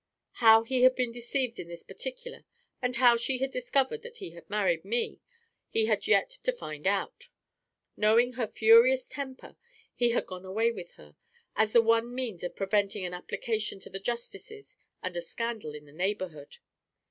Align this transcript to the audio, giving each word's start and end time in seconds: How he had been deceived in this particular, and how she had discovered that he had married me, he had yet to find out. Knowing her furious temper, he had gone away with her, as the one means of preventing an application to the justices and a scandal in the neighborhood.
How 0.41 0.63
he 0.63 0.81
had 0.81 0.95
been 0.95 1.11
deceived 1.11 1.59
in 1.59 1.67
this 1.67 1.83
particular, 1.83 2.43
and 2.81 2.95
how 2.95 3.17
she 3.17 3.37
had 3.37 3.51
discovered 3.51 4.01
that 4.01 4.17
he 4.17 4.31
had 4.31 4.49
married 4.49 4.83
me, 4.83 5.19
he 5.69 5.85
had 5.85 6.07
yet 6.07 6.27
to 6.41 6.51
find 6.51 6.87
out. 6.87 7.29
Knowing 7.95 8.33
her 8.33 8.47
furious 8.47 9.05
temper, 9.05 9.55
he 9.93 10.09
had 10.09 10.25
gone 10.25 10.43
away 10.43 10.71
with 10.71 10.93
her, 10.93 11.15
as 11.55 11.73
the 11.73 11.83
one 11.83 12.15
means 12.15 12.43
of 12.43 12.55
preventing 12.55 13.05
an 13.05 13.13
application 13.13 13.79
to 13.81 13.91
the 13.91 13.99
justices 13.99 14.75
and 15.03 15.15
a 15.15 15.21
scandal 15.21 15.75
in 15.75 15.85
the 15.85 15.93
neighborhood. 15.93 16.57